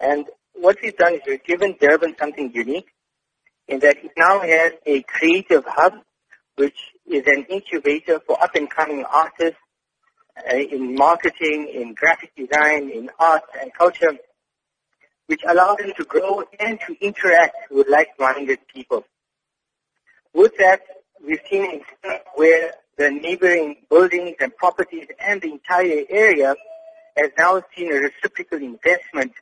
And 0.00 0.26
what 0.54 0.78
we've 0.82 0.96
done 0.96 1.14
is 1.14 1.20
we've 1.26 1.44
given 1.44 1.76
Durban 1.80 2.16
something 2.18 2.52
unique 2.54 2.88
in 3.68 3.80
that 3.80 3.96
it 4.04 4.12
now 4.16 4.40
has 4.40 4.72
a 4.84 5.02
creative 5.02 5.64
hub, 5.66 5.94
which 6.56 6.78
is 7.06 7.26
an 7.26 7.46
incubator 7.48 8.20
for 8.26 8.42
up 8.42 8.54
and 8.54 8.70
coming 8.70 9.04
artists 9.04 9.58
uh, 10.38 10.56
in 10.56 10.94
marketing, 10.94 11.68
in 11.72 11.94
graphic 11.94 12.30
design, 12.36 12.90
in 12.90 13.10
art 13.18 13.42
and 13.60 13.72
culture, 13.72 14.12
which 15.26 15.42
allows 15.48 15.78
them 15.78 15.92
to 15.96 16.04
grow 16.04 16.44
and 16.60 16.78
to 16.86 16.96
interact 17.04 17.56
with 17.70 17.88
like-minded 17.88 18.58
people. 18.72 19.04
With 20.32 20.52
that, 20.58 20.82
we've 21.26 21.40
seen 21.50 21.82
where 22.34 22.72
the 22.96 23.10
neighboring 23.10 23.76
buildings 23.90 24.36
and 24.40 24.54
properties 24.56 25.06
and 25.18 25.40
the 25.40 25.52
entire 25.52 26.04
area 26.08 26.54
has 27.16 27.30
now 27.38 27.62
seen 27.74 27.92
a 27.92 27.96
reciprocal 27.96 28.58
investment 28.58 29.32